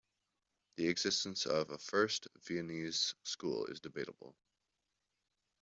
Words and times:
The 0.77 0.87
existence 0.87 1.45
of 1.45 1.69
a 1.69 1.77
"First 1.77 2.27
Viennese 2.43 3.13
School" 3.21 3.67
is 3.67 3.81
debatable. 3.81 4.35